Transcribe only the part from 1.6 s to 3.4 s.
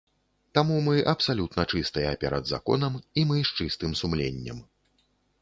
чыстыя перад законам і мы